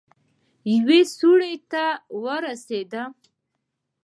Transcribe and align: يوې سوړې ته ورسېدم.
يوې 0.73 0.99
سوړې 1.17 1.53
ته 1.71 1.85
ورسېدم. 2.23 3.09